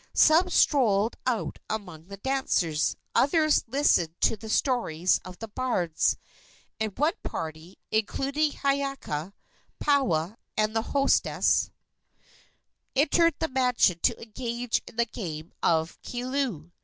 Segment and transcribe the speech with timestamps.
[0.15, 6.17] Some strolled out among the dancers, others listened to the stories of the bards,
[6.79, 9.31] and one party, including Hiiaka,
[9.79, 11.69] Paoa and the hostess,
[12.95, 16.71] entered the mansion to engage in the game of kilu.